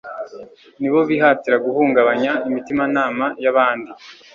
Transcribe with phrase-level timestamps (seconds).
[0.79, 3.91] ni bo bihatira guhungabanya imitimanama y'abandi;